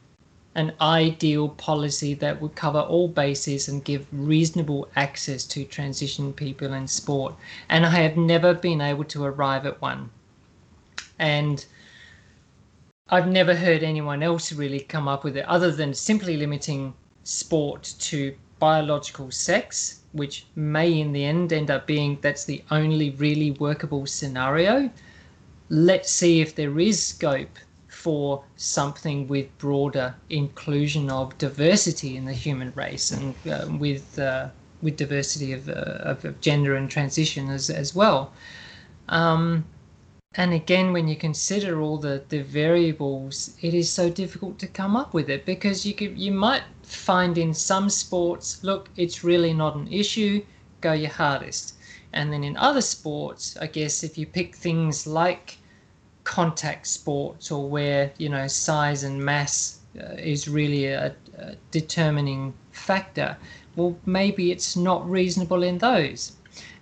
[0.55, 6.73] an ideal policy that would cover all bases and give reasonable access to transition people
[6.73, 7.33] in sport.
[7.69, 10.11] And I have never been able to arrive at one.
[11.17, 11.65] And
[13.09, 17.93] I've never heard anyone else really come up with it other than simply limiting sport
[17.99, 23.51] to biological sex, which may in the end end up being that's the only really
[23.51, 24.89] workable scenario.
[25.69, 27.57] Let's see if there is scope
[28.03, 34.49] for something with broader inclusion of diversity in the human race and uh, with uh,
[34.81, 38.33] with diversity of, uh, of, of, gender and transition as, as well.
[39.07, 39.63] Um,
[40.35, 44.97] and again, when you consider all the, the variables, it is so difficult to come
[44.97, 49.53] up with it because you could, you might find in some sports, look, it's really
[49.53, 50.43] not an issue,
[50.81, 51.75] go your hardest.
[52.11, 55.57] And then in other sports, I guess if you pick things like
[56.23, 62.53] contact sports or where you know size and mass uh, is really a, a, determining
[62.71, 63.37] factor
[63.75, 66.33] well maybe it's not reasonable in those.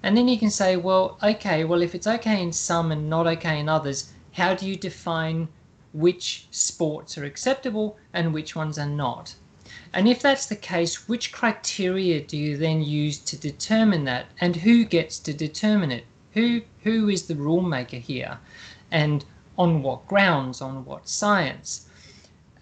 [0.03, 3.27] And then you can say well okay well if it's okay in some and not
[3.27, 5.47] okay in others how do you define
[5.93, 9.35] which sports are acceptable and which ones are not?
[9.93, 14.27] And if that's the case which criteria do you then use to determine that?
[14.39, 16.05] And who gets to determine it?
[16.33, 18.39] Who who is the rule maker here?
[18.89, 19.25] And
[19.57, 21.87] on what grounds, on what science.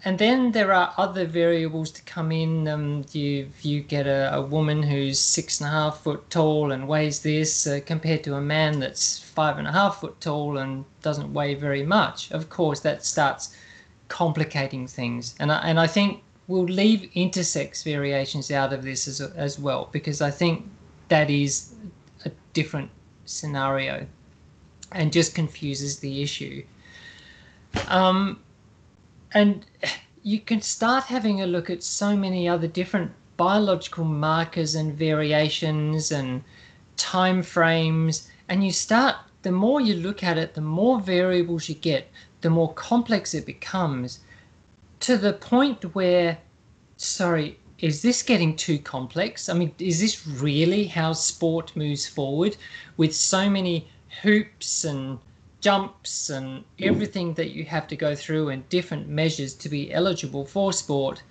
[0.02, 2.66] And then there are other variables to come in.
[2.66, 6.88] Um, you you get a, a, woman who's six and a half foot tall and
[6.88, 10.86] weighs this uh, compared to a man that's five and a half foot tall and
[11.02, 12.30] doesn't weigh very much.
[12.30, 13.54] Of course, that starts
[14.08, 15.34] complicating things.
[15.38, 19.88] And I, and I think we'll leave intersex variations out of this as, as well
[19.92, 20.66] because I think
[21.08, 21.74] that is
[22.24, 22.90] a different
[23.26, 24.06] scenario
[24.92, 26.64] and just confuses the issue.
[27.88, 28.40] Um,
[29.32, 29.66] and
[30.22, 36.12] you can start having a look at so many other different biological markers and variations
[36.12, 36.42] and
[36.96, 41.74] time frames and you start the more you look at it the more variables you
[41.76, 42.10] get
[42.42, 44.20] the more complex it becomes
[44.98, 46.36] to the point where
[46.98, 49.48] sorry is this getting too complex?
[49.48, 52.56] I mean is this really how sport moves forward
[52.98, 53.88] with so many
[54.22, 55.18] hoops and
[55.60, 60.44] jumps and everything that you have to go through and different measures to be eligible
[60.44, 61.22] for sport,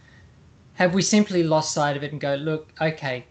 [0.73, 3.25] have we simply lost sight of it and go, look, okay,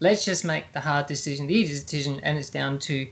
[0.00, 3.06] let's just make the hard decision, the easy decision, and it's down to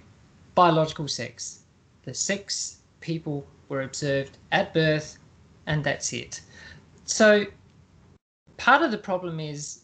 [0.54, 1.60] biological sex.
[2.04, 5.18] The sex people were observed at birth,
[5.66, 6.40] and that's it.
[7.04, 7.44] So
[8.56, 9.83] part of the problem is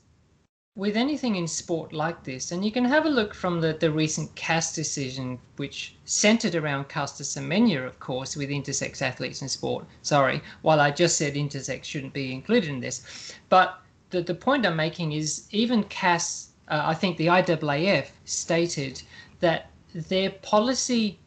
[0.81, 3.91] with anything in sport like this, and you can have a look from the, the
[3.91, 9.85] recent CAS decision, which centered around Caster Semenya, of course, with intersex athletes in sport.
[10.01, 13.03] Sorry, while I just said intersex shouldn't be included in this.
[13.51, 19.03] But the, the point I'm making is even CAS, uh, I think the IAAF stated
[19.41, 21.19] that their policy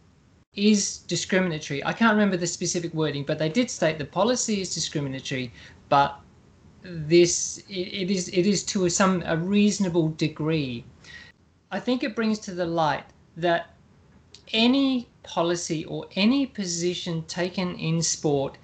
[0.55, 1.85] is discriminatory.
[1.85, 5.53] I can't remember the specific wording, but they did state the policy is discriminatory,
[5.89, 6.19] but
[6.83, 10.83] this it is it is to some a reasonable degree.
[11.71, 13.05] I think it brings to the light
[13.37, 13.73] that
[14.51, 18.57] any policy or any position taken in sport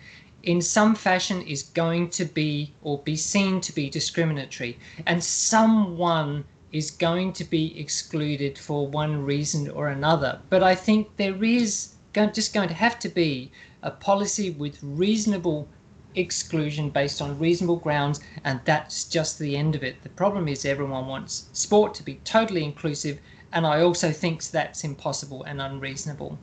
[0.43, 6.43] in some fashion is going to be or be seen to be discriminatory and someone
[6.71, 11.95] is going to be excluded for one reason or another but i think there is
[12.33, 13.51] just going to have to be
[13.83, 15.67] a policy with reasonable
[16.15, 20.01] exclusion based on reasonable grounds, and that's just the end of it.
[20.03, 23.19] The problem is everyone wants sport to be totally inclusive,
[23.51, 26.37] and I also think that's impossible and unreasonable.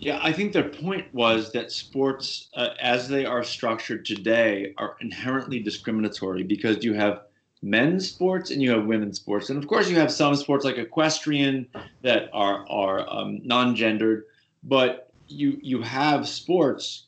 [0.00, 4.96] Yeah, I think their point was that sports, uh, as they are structured today, are
[5.00, 7.22] inherently discriminatory because you have
[7.62, 10.78] men's sports and you have women's sports, and of course you have some sports like
[10.78, 11.66] equestrian
[12.02, 14.24] that are are um, non-gendered,
[14.62, 17.07] but you you have sports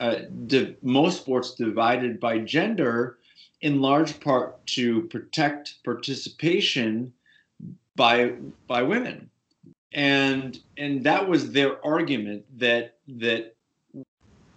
[0.00, 3.18] uh, di- most sports divided by gender
[3.60, 7.12] in large part to protect participation
[7.96, 8.34] by
[8.66, 9.30] by women.
[9.92, 13.54] And and that was their argument that that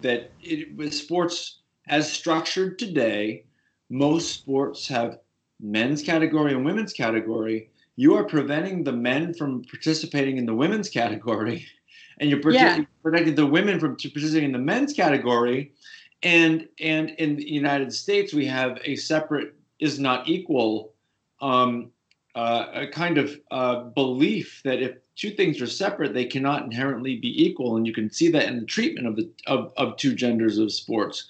[0.02, 3.44] that it was sports as structured today
[3.90, 5.20] most sports have
[5.60, 10.90] men's category and women's category, you are preventing the men from participating in the women's
[10.90, 11.66] category,
[12.20, 12.84] and you're yeah.
[13.02, 15.74] protecting the women from participating in the men's category.
[16.22, 20.94] And and in the United States, we have a separate is not equal
[21.42, 21.92] um,
[22.36, 27.18] uh, a kind of uh, belief that if two things are separate, they cannot inherently
[27.18, 30.16] be equal, and you can see that in the treatment of the of, of two
[30.16, 31.28] genders of sports.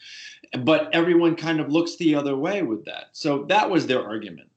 [0.59, 3.09] But everyone kind of looks the other way with that.
[3.13, 4.49] So that was their argument.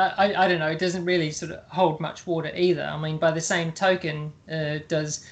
[0.00, 0.68] I, I don't know.
[0.68, 2.82] It doesn't really sort of hold much water either.
[2.82, 5.26] I mean, by the same token, uh, does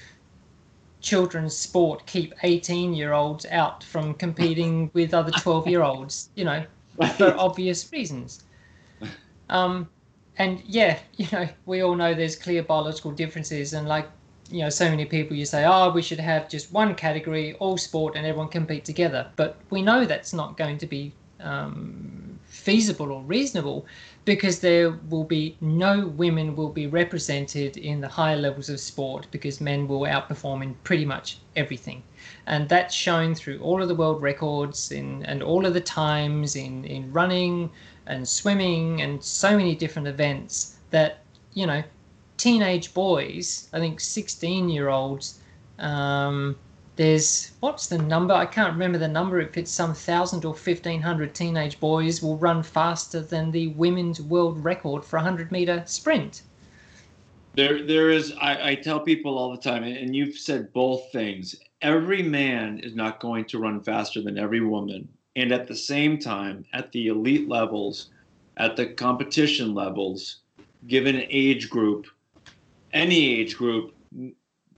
[1.01, 6.31] children's sport keep 18 year olds out from competing with other 12 year olds?
[6.35, 6.65] You know,
[7.17, 8.45] for obvious reasons.
[9.49, 9.89] Um,
[10.39, 14.09] and yeah, you know, we all know there's clear biological differences, and like
[14.51, 17.77] you know, so many people you say, oh, we should have just one category, all
[17.77, 19.31] sport, and everyone compete together.
[19.37, 22.28] But we know that's not going to be um,
[22.69, 23.87] feasible or reasonable
[24.27, 29.27] because there will be no women will be represented in the higher levels of sport
[29.31, 32.03] because men will outperform in pretty much everything.
[32.47, 36.57] And that's shown through all of the world records in and all of the times
[36.57, 37.71] in in running
[38.07, 41.21] and swimming and so many different events that
[41.55, 41.83] you know
[42.37, 45.41] teenage boys i think 16 year olds
[45.79, 46.57] um,
[46.99, 48.35] there's what's the number?
[48.35, 49.41] I can't remember the number.
[49.41, 54.63] If it's some thousand or 1500 teenage boys will run faster than the women's world
[54.65, 56.43] record for a 100 meter sprint.
[57.55, 61.55] There there is I, I tell people all the time and you've said both things.
[61.83, 65.09] Every man is not going to run faster than every woman.
[65.37, 68.11] And at the same time, at the elite levels,
[68.57, 70.39] at the competition levels,
[70.89, 72.09] given age group,
[72.93, 73.95] any age group,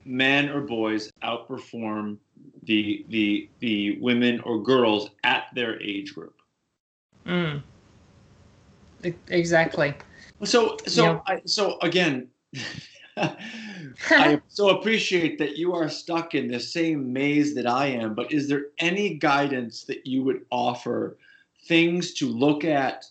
[0.05, 2.17] men or boys outperform
[2.63, 6.35] the the the women or girls at their age group.
[7.25, 7.61] Mm.
[9.29, 9.93] Exactly.
[10.43, 11.19] So so yeah.
[11.27, 12.27] I, so again,
[13.17, 18.31] I so appreciate that you are stuck in the same maze that I am, but
[18.31, 21.17] is there any guidance that you would offer,
[21.65, 23.05] things to look at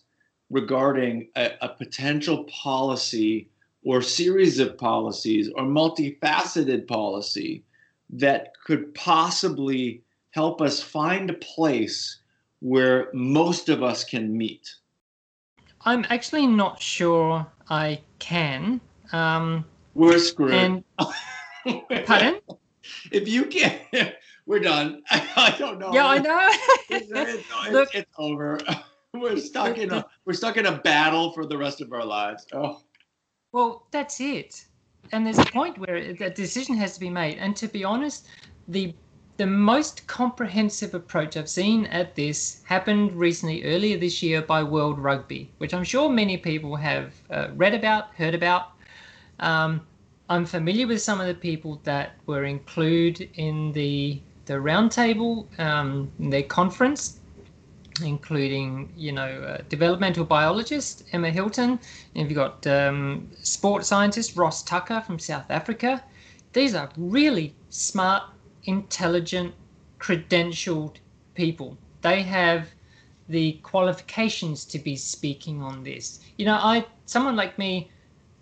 [0.49, 3.49] regarding a, a potential policy
[3.83, 7.63] or series of policies or multifaceted policy
[8.09, 12.19] that could possibly help us find a place
[12.59, 14.75] where most of us can meet?
[15.83, 18.79] I'm actually not sure I can.
[19.11, 19.65] Um,
[19.95, 20.53] we're screwed.
[20.53, 20.83] And,
[22.05, 22.39] pardon?
[23.11, 23.81] If you can't,
[24.45, 25.01] we're done.
[25.11, 25.93] I don't know.
[25.93, 26.49] Yeah, I know.
[26.89, 28.59] it's, it's, Look, it's, over.
[29.13, 32.45] We're stuck in a we're stuck in a battle for the rest of our lives.
[32.53, 32.81] Oh.
[33.51, 34.65] Well, that's it.
[35.11, 37.37] And there's a point where a decision has to be made.
[37.37, 38.27] And to be honest,
[38.67, 38.93] the
[39.37, 44.99] the most comprehensive approach I've seen at this happened recently, earlier this year, by World
[44.99, 48.73] Rugby, which I'm sure many people have uh, read about, heard about.
[49.39, 49.81] Um,
[50.29, 56.11] I'm familiar with some of the people that were included in the the roundtable, um,
[56.19, 57.20] their conference,
[58.03, 61.79] including you know uh, developmental biologist Emma Hilton,
[62.15, 66.03] and you've got um, sports scientist Ross Tucker from South Africa.
[66.53, 68.23] These are really smart,
[68.65, 69.53] intelligent,
[69.99, 70.95] credentialed
[71.33, 71.77] people.
[72.01, 72.67] They have
[73.29, 76.19] the qualifications to be speaking on this.
[76.37, 77.89] You know, I someone like me.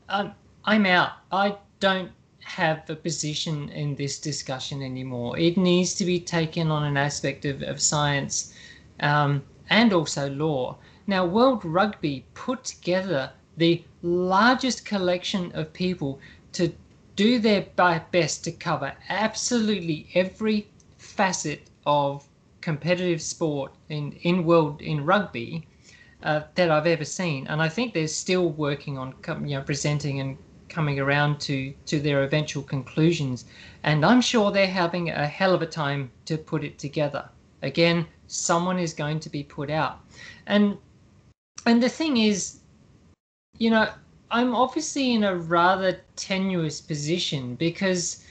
[0.09, 1.11] I'm out.
[1.31, 5.37] I don't have a position in this discussion anymore.
[5.37, 8.53] It needs to be taken on an aspect of, of science
[8.99, 10.77] um, and also law.
[11.07, 16.19] Now, World Rugby put together the largest collection of people
[16.53, 16.71] to
[17.15, 17.67] do their
[18.11, 22.25] best to cover absolutely every facet of
[22.61, 25.67] competitive sport in, in world in rugby
[26.23, 30.19] uh, that I've ever seen, and I think they're still working on you know presenting
[30.19, 30.37] and
[30.67, 33.45] coming around to to their eventual conclusions.
[33.83, 37.29] And i'm sure they're having a hell of a time to put it together.
[37.61, 39.99] Again someone is going to be put out.
[40.47, 40.77] And
[41.65, 42.59] and the thing is
[43.57, 43.89] you know
[44.31, 48.23] i'm obviously in a rather tenuous position because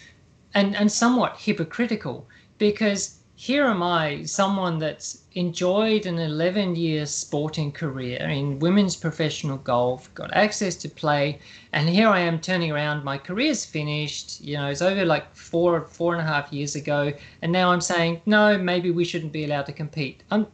[0.54, 2.26] and and somewhat hypocritical
[2.58, 9.58] because here am I, someone that's enjoyed an 11 year sporting career in women's professional
[9.58, 11.38] golf, got access to play,
[11.72, 13.04] and here I am turning around.
[13.04, 17.12] My career's finished, you know, it's over like four, four and a half years ago,
[17.40, 20.24] and now I'm saying, no, maybe we shouldn't be allowed to compete.
[20.32, 20.48] I'm,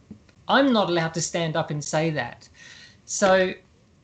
[0.46, 2.46] I'm not allowed to stand up and say that.
[3.06, 3.54] So,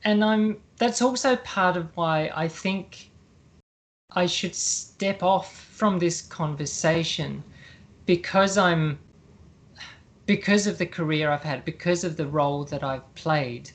[0.04, 3.10] and I'm, that's also part of why I think
[4.12, 7.44] I should step off from this conversation
[8.06, 8.98] because I'm
[10.26, 13.70] because of the career I've had, because of the role that I've played.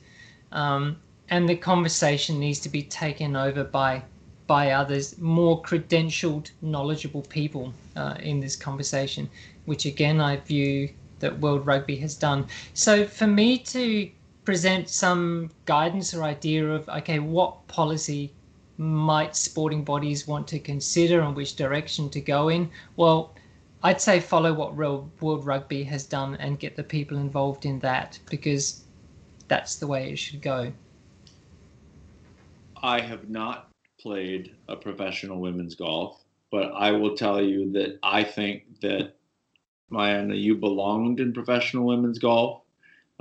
[0.52, 0.96] Um,
[1.28, 4.02] and the conversation needs to be taken over by
[4.46, 9.28] by others, more credentialed, knowledgeable people uh, in this conversation,
[9.64, 12.46] which again I view that World Rugby has done.
[12.74, 14.08] So for me to
[14.44, 18.32] present some guidance or idea of okay, what policy
[18.78, 22.70] might sporting bodies want to consider and which direction to go in?
[22.96, 23.34] Well,
[23.86, 27.78] I'd say follow what real World Rugby has done and get the people involved in
[27.78, 28.82] that because
[29.46, 30.72] that's the way it should go.
[32.82, 33.68] I have not
[34.00, 36.20] played a professional women's golf,
[36.50, 39.14] but I will tell you that I think that
[39.88, 42.62] Maya, you belonged in professional women's golf.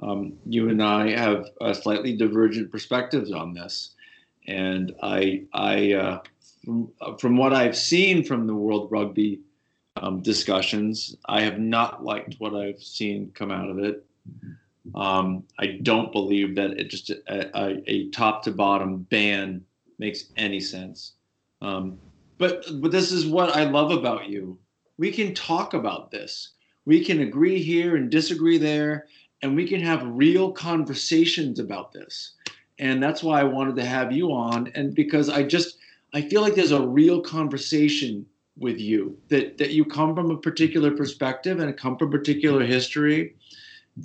[0.01, 3.91] Um, you and I have slightly divergent perspectives on this,
[4.47, 6.21] and I, I, uh,
[6.63, 9.41] from, from what I've seen from the World Rugby
[9.97, 14.05] um, discussions, I have not liked what I've seen come out of it.
[14.93, 19.63] Um, I don't believe that it just a, a, a, top to bottom ban
[19.97, 21.13] makes any sense.
[21.61, 21.97] Um,
[22.37, 24.59] but but this is what I love about you.
[24.97, 26.51] We can talk about this.
[26.85, 29.07] We can agree here and disagree there,
[29.41, 32.33] and we can have real conversations about this.
[32.77, 35.77] And that's why I wanted to have you on, and because I just
[36.13, 38.25] I feel like there's a real conversation
[38.57, 42.63] with you that that you come from a particular perspective and come from a particular
[42.63, 43.35] history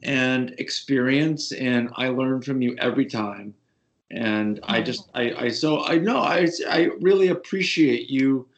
[0.02, 3.54] and experience and i learn from you every time.
[4.12, 8.48] And i just i i so i know i i really appreciate you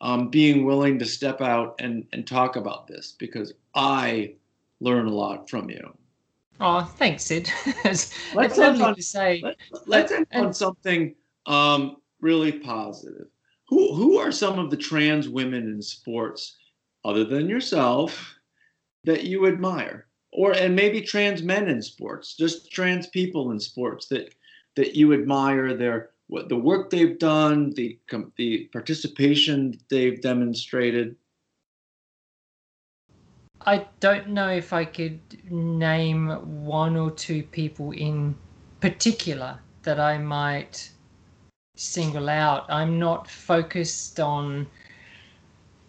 [0.00, 4.34] um, being willing to step out and and talk about this because i
[4.78, 5.96] learn a lot from you.
[6.60, 7.50] Oh thanks Cyd.
[7.84, 9.40] It's, let's lovely on, to say.
[9.42, 13.26] let, let's end and, on something um, really positive
[13.70, 16.58] who who are some of the trans women in sports
[17.04, 18.34] other than yourself
[19.04, 24.06] that you admire or and maybe trans men in sports, just trans people in sports
[24.08, 24.34] that
[24.76, 27.98] that you admire their what the work they've done, the
[28.36, 31.16] the participation they've demonstrated.
[33.66, 36.28] I don't know if I could name
[36.64, 38.34] one or two people in
[38.80, 40.90] particular that I might
[41.80, 42.66] single out.
[42.68, 44.66] I'm not focused on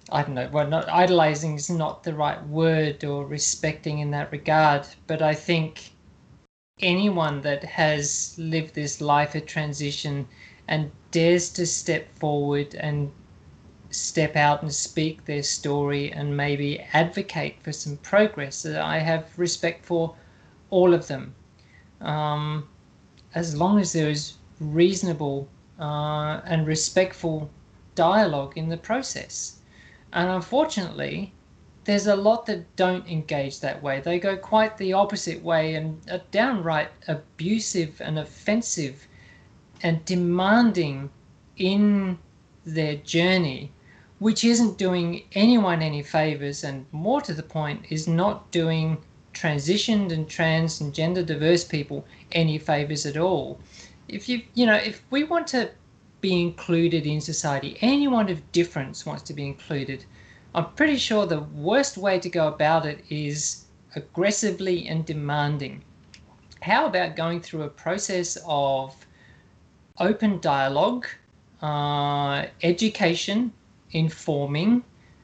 [0.09, 4.31] I don't know, well, not idolizing is not the right word or respecting in that
[4.31, 5.91] regard, but I think
[6.81, 10.27] anyone that has lived this life of transition
[10.67, 13.11] and dares to step forward and
[13.89, 19.37] step out and speak their story and maybe advocate for some progress, uh, I have
[19.37, 20.15] respect for
[20.69, 21.35] all of them.
[21.99, 22.67] Um,
[23.35, 25.47] as long as there is reasonable
[25.81, 27.49] uh, and respectful
[27.95, 29.57] dialogue in the process.
[30.13, 31.33] And unfortunately,
[31.83, 33.99] there's a lot that don't engage that way.
[33.99, 39.07] They go quite the opposite way and are downright abusive and offensive
[39.81, 41.09] and demanding
[41.57, 42.19] in
[42.65, 43.71] their journey,
[44.19, 48.97] which isn't doing anyone any favors and more to the point is not doing
[49.33, 53.59] transitioned and trans and gender diverse people any favors at all.
[54.11, 55.71] If you you know, if we want to
[56.21, 57.77] be included in society.
[57.81, 60.05] Anyone of difference wants to be included.
[60.53, 65.83] I'm pretty sure the worst way to go about it is aggressively and demanding.
[66.61, 68.95] How about going through a process of
[69.97, 71.07] open dialogue,
[71.61, 73.51] uh, education,
[73.91, 74.83] informing,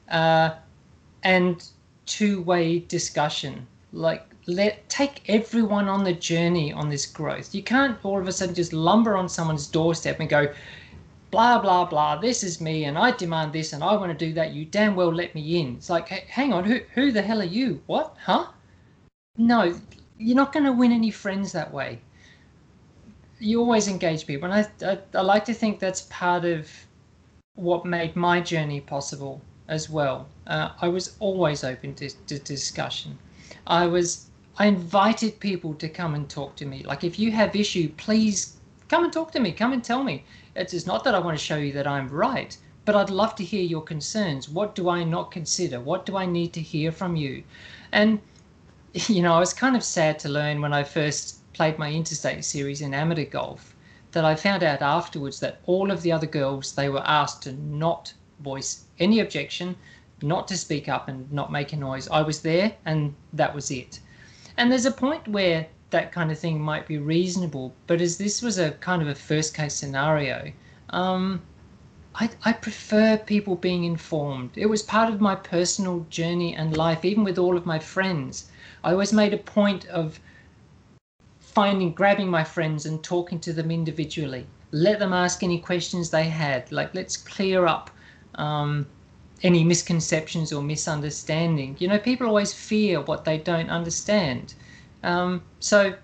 [0.10, 0.56] uh,
[1.24, 1.64] and
[2.08, 3.68] two way discussion?
[3.94, 7.54] Like, let take everyone on the journey on this growth.
[7.54, 10.54] You can't all of a sudden just lumber on someone's doorstep and go,
[11.30, 14.34] blah blah blah this is me and i demand this and i want to do
[14.34, 14.54] that.
[14.54, 15.76] You damn well let me in.
[15.76, 17.82] It's like hang on who, who the hell are you?
[17.88, 18.16] What?
[18.24, 18.48] Huh?
[19.38, 19.76] No
[20.18, 22.00] you're not going to win any friends that way.
[23.40, 26.72] You always engage people and I, I, I like to think that's part of
[27.56, 30.28] what made my journey possible as well.
[30.48, 33.18] Uh, i was always open to, to discussion.
[33.68, 34.27] I was
[34.58, 38.58] i invited people to come and talk to me like if you have issue please
[38.88, 40.24] come and talk to me come and tell me
[40.58, 43.44] it's not that I want to show you that I'm right, but I'd love to
[43.44, 44.50] hear your concerns.
[44.50, 45.80] What do I not consider?
[45.80, 47.44] What do I need to hear from you?
[47.92, 48.20] And,
[49.08, 52.44] you know, I was kind of sad to learn when I first played my interstate
[52.44, 53.76] series in amateur golf
[54.14, 57.52] that I found out afterwards that all of the other girls, they were asked to
[57.52, 59.76] not voice any objection,
[60.24, 62.08] not to speak up and not make a noise.
[62.10, 64.00] I was there and that was it.
[64.58, 67.74] And there's a point where that kind of thing might be reasonable.
[67.86, 70.52] But as this was a kind of a first case scenario,
[70.90, 71.42] um,
[72.16, 74.52] I, I prefer people being informed.
[74.56, 78.50] It was part of my personal journey and life, even with all of my friends.
[78.84, 80.20] I always made a point of
[81.40, 84.48] finding, grabbing my friends and talking to them individually.
[84.72, 86.72] Let them ask any questions they had.
[86.72, 87.92] Like, let's clear up
[88.36, 88.88] um,
[89.44, 91.76] any misconceptions or misunderstanding.
[91.80, 94.56] You know, people always fear what they don't understand.
[95.04, 95.96] Um, so,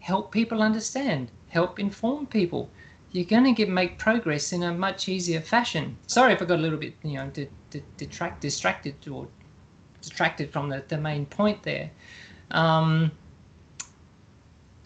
[0.00, 2.68] help people understand, help inform people.
[3.12, 5.96] You're going to get make progress in a much easier fashion.
[6.06, 7.30] Sorry if I got a little bit, you know,
[7.96, 9.26] detract, distracted or
[10.00, 11.90] distracted from the, the main point there.
[12.50, 13.10] Um,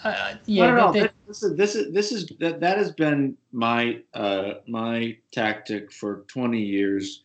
[0.02, 1.08] uh, yeah, no, no, no.
[1.26, 6.24] this is this is this is that that has been my uh, my tactic for
[6.28, 7.22] 20 years.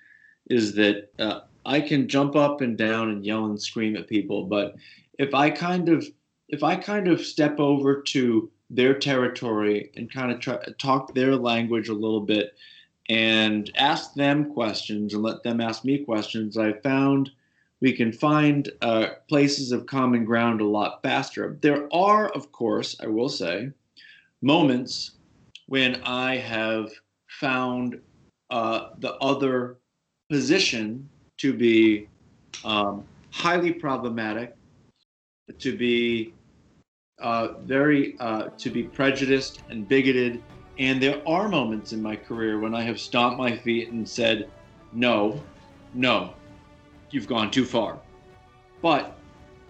[0.49, 4.45] Is that uh, I can jump up and down and yell and scream at people,
[4.45, 4.75] but
[5.17, 6.07] if I kind of
[6.47, 11.35] if I kind of step over to their territory and kind of try, talk their
[11.35, 12.55] language a little bit
[13.07, 17.31] and ask them questions and let them ask me questions, I found
[17.81, 21.57] we can find uh, places of common ground a lot faster.
[21.61, 23.71] There are, of course, I will say,
[24.41, 25.11] moments
[25.67, 26.91] when I have
[27.27, 27.99] found
[28.49, 29.77] uh, the other
[30.29, 32.07] position to be
[32.63, 34.55] um, highly problematic,
[35.57, 36.33] to be
[37.19, 40.41] uh, very uh, to be prejudiced and bigoted.
[40.77, 44.49] And there are moments in my career when I have stomped my feet and said,
[44.93, 45.41] "No,
[45.93, 46.33] no,
[47.11, 47.99] you've gone too far.
[48.81, 49.17] But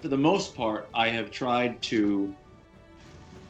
[0.01, 2.33] for the most part, I have tried to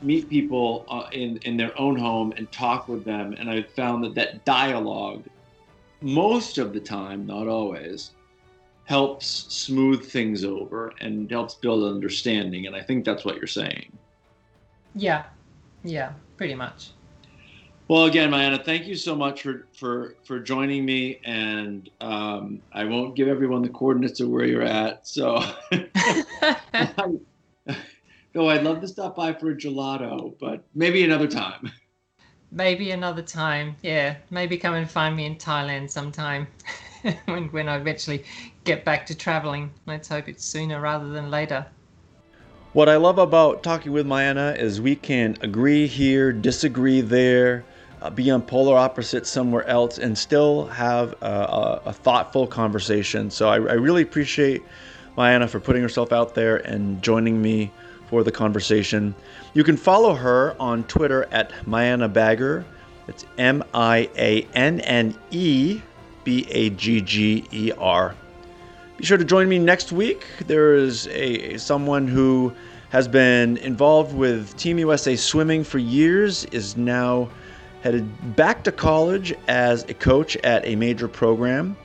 [0.02, 4.04] meet people uh, in in their own home and talk with them, and I've found
[4.04, 5.24] that that dialogue,
[6.02, 8.12] most of the time, not always,
[8.86, 12.66] helps smooth things over and helps build understanding.
[12.66, 13.98] And I think that's what you're saying.
[14.96, 15.26] Yeah,
[15.84, 16.92] yeah, pretty much.
[17.88, 22.84] Well, again, Mianne, thank you so much for for for joining me, and um, I
[22.84, 25.08] won't give everyone the coordinates of where you're at.
[25.08, 25.44] So,
[28.34, 31.72] though I'd love to stop by for a gelato, but maybe another time.
[32.52, 34.16] Maybe another time, yeah.
[34.30, 36.48] Maybe come and find me in Thailand sometime
[37.26, 38.26] when when I eventually
[38.64, 39.72] get back to traveling.
[39.86, 41.66] Let's hope it's sooner rather than later.
[42.74, 47.66] What I love about talking with Mianne is we can agree here, disagree there
[48.02, 53.30] uh, be on polar opposites somewhere else and still have a, a, a thoughtful conversation.
[53.30, 54.64] So I, I, really appreciate
[55.18, 57.72] Mianne for putting herself out there and joining me
[58.10, 59.14] for the conversation.
[59.54, 62.66] You can follow her on Twitter at Mianne Bagger.
[63.08, 65.82] It's M I A N N E
[66.24, 68.16] B A G G E R.
[68.98, 70.26] Be sure to join me next week.
[70.48, 72.54] There is a someone who
[72.90, 77.30] has been involved with Team USA swimming for years, is now
[77.82, 81.78] headed back to college as a coach at a major program.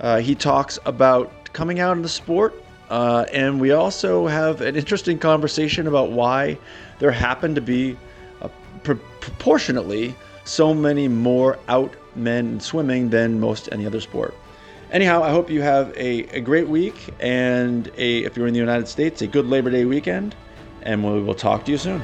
[0.00, 2.63] Uh, he talks about coming out in the sport,
[2.94, 6.56] uh, and we also have an interesting conversation about why
[7.00, 7.96] there happen to be
[8.40, 8.48] uh,
[8.84, 10.14] pr- proportionately
[10.44, 14.32] so many more out men in swimming than most any other sport.
[14.92, 18.60] Anyhow, I hope you have a, a great week, and a, if you're in the
[18.60, 20.36] United States, a good Labor Day weekend,
[20.82, 22.00] and we will talk to you soon.